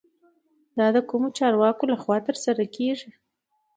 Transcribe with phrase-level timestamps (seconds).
[0.77, 3.11] دا د کومو چارواکو له خوا ترسره کیږي؟